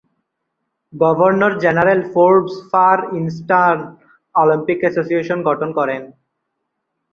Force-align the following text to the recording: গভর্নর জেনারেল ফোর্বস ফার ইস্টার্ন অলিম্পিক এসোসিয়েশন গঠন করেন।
গভর্নর 0.93 1.53
জেনারেল 1.63 2.01
ফোর্বস 2.13 2.55
ফার 2.69 2.97
ইস্টার্ন 3.19 3.79
অলিম্পিক 4.35 4.79
এসোসিয়েশন 4.89 5.39
গঠন 5.47 5.69
করেন। 5.77 6.01